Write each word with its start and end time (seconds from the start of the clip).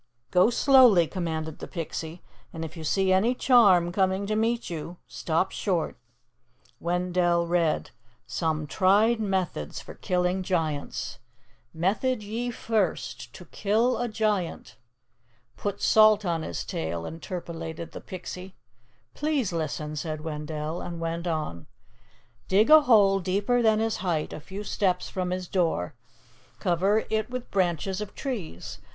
"Go 0.31 0.49
slowly," 0.49 1.05
commanded 1.05 1.59
the 1.59 1.67
Pixie. 1.67 2.23
"And 2.51 2.65
if 2.65 2.75
you 2.75 2.83
see 2.83 3.13
any 3.13 3.35
charm 3.35 3.91
coming 3.91 4.25
to 4.25 4.35
meet 4.35 4.67
you, 4.67 4.97
stop 5.05 5.51
short." 5.51 5.95
Wendell 6.79 7.45
read: 7.45 7.91
"'SOME 8.25 8.65
TRIED 8.65 9.19
METHODS 9.19 9.79
FOR 9.79 9.93
KILLING 9.93 10.41
GIANTS. 10.41 11.19
"'Method 11.71 12.23
ye 12.23 12.49
first: 12.49 13.31
To 13.33 13.45
kill 13.45 13.99
a 13.99 14.07
giant'" 14.07 14.75
"Put 15.55 15.83
salt 15.83 16.25
on 16.25 16.41
his 16.41 16.65
tail," 16.65 17.05
interpolated 17.05 17.91
the 17.91 18.01
Pixie. 18.01 18.55
"Please 19.13 19.53
listen," 19.53 19.95
said 19.95 20.21
Wendell, 20.21 20.81
and 20.81 20.99
went 20.99 21.27
on, 21.27 21.67
"'Dig 22.47 22.71
a 22.71 22.81
hole 22.81 23.19
deeper 23.19 23.61
than 23.61 23.77
his 23.77 23.97
height 23.97 24.33
a 24.33 24.39
few 24.39 24.63
steps 24.63 25.09
from 25.09 25.29
his 25.29 25.47
door. 25.47 25.93
Cover 26.57 27.05
it 27.11 27.29
with 27.29 27.51
branches 27.51 28.01
of 28.01 28.15
trees. 28.15 28.79